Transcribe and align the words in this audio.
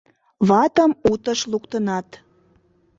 Ватым 0.47 0.91
утыш 1.11 1.39
луктынат. 1.51 2.07